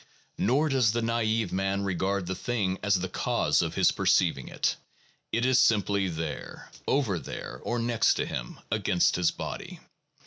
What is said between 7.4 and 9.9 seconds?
or next to him, against his body.